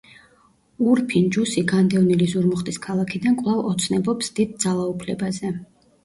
ურფინ 0.91 1.25
ჯუსი, 1.35 1.61
განდევნილი 1.71 2.29
ზურმუხტის 2.31 2.79
ქალაქიდან, 2.85 3.35
კვლავ 3.41 3.59
ოცნებობს 3.73 4.31
დიდ 4.39 4.55
ძალაუფლებაზე. 4.65 5.53